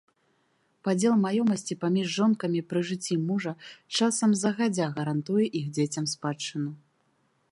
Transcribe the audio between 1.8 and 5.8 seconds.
паміж жонкамі пры жыцці мужа часам загадзя гарантуе іх